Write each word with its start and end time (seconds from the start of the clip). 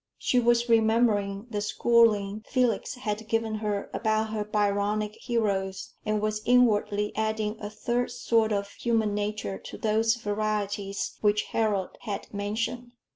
She 0.17 0.39
was 0.39 0.67
remembering 0.67 1.45
the 1.51 1.61
schooling 1.61 2.43
Felix 2.47 2.95
had 2.95 3.27
given 3.27 3.53
her 3.59 3.87
about 3.93 4.31
her 4.31 4.43
Byronic 4.43 5.13
heroes, 5.21 5.93
and 6.03 6.19
was 6.19 6.41
inwardly 6.43 7.13
adding 7.15 7.55
a 7.59 7.69
third 7.69 8.09
sort 8.09 8.51
of 8.51 8.69
human 8.71 9.13
nature 9.13 9.59
to 9.59 9.77
those 9.77 10.15
varieties 10.15 11.19
which 11.21 11.43
Harold 11.51 11.99
had 12.01 12.33
mentioned. 12.33 12.93